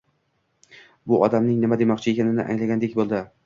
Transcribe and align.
bu 1.11 1.21
odamning 1.29 1.61
nima 1.67 1.79
demoqchi 1.85 2.13
ekanini 2.17 2.51
anglagandek 2.51 3.01
bo‘ldi. 3.01 3.25